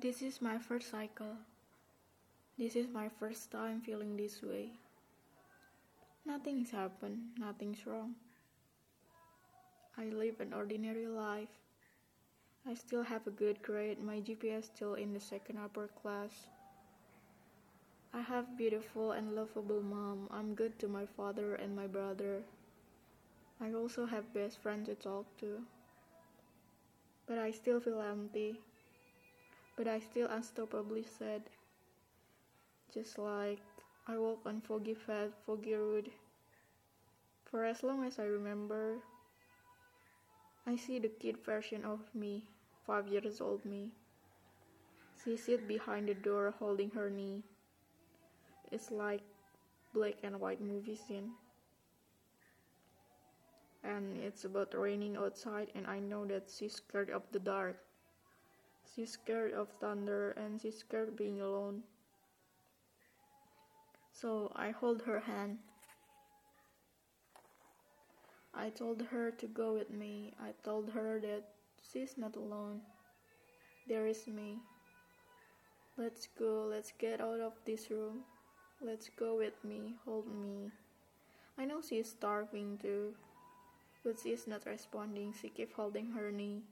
[0.00, 1.34] This is my first cycle.
[2.56, 4.70] This is my first time feeling this way.
[6.24, 8.14] Nothing's happened, nothing's wrong.
[9.98, 11.50] I live an ordinary life.
[12.64, 16.46] I still have a good grade, my GPA is still in the second upper class.
[18.14, 20.28] I have beautiful and lovable mom.
[20.30, 22.44] I'm good to my father and my brother.
[23.60, 25.58] I also have best friends to talk to.
[27.26, 28.60] But I still feel empty.
[29.78, 31.42] But I still unstoppably sad.
[32.92, 33.62] Just like
[34.08, 36.10] I walk on foggy path, foggy road.
[37.44, 38.98] For as long as I remember,
[40.66, 42.42] I see the kid version of me,
[42.86, 43.92] five years old me.
[45.22, 47.44] She sits behind the door holding her knee.
[48.72, 49.22] It's like
[49.94, 51.30] black and white movie scene
[53.84, 57.76] and it's about raining outside and I know that she's scared of the dark.
[58.94, 61.82] She's scared of thunder and she's scared being alone.
[64.12, 65.58] So I hold her hand.
[68.54, 70.32] I told her to go with me.
[70.40, 71.44] I told her that
[71.92, 72.80] she's not alone.
[73.86, 74.58] There is me.
[75.96, 78.24] Let's go, let's get out of this room.
[78.80, 80.70] Let's go with me, hold me.
[81.56, 83.14] I know she's starving too.
[84.04, 85.34] But she is not responding.
[85.40, 86.62] She keeps holding her knee.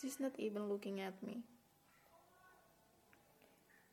[0.00, 1.42] She's not even looking at me.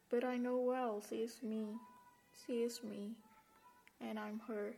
[0.10, 1.66] But I know well she is me.
[2.46, 3.12] She is me.
[4.00, 4.76] And I'm her.